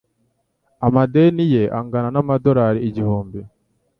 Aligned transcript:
Amadeni 0.85 1.43
ye 1.53 1.61
angana 1.77 2.09
n'amadorari 2.11 2.79
igihumbi. 2.89 3.39